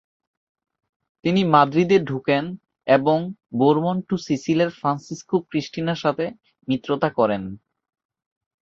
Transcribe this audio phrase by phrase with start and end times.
[1.23, 2.43] তিনি মাদ্রিদে ঢোকেন
[2.87, 3.17] এবং
[3.59, 6.25] Bourbon-two সিসিলের Francisco ক্রিস্টিনার সাথে
[6.67, 7.43] মিত্রতা করেন।